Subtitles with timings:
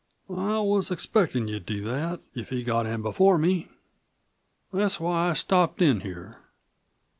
[0.35, 3.67] "I was expectin' you'd do that, if he got in before me.
[4.73, 6.39] That's why I stopped in here.